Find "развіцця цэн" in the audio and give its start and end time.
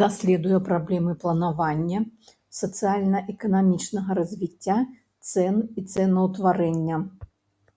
4.20-5.54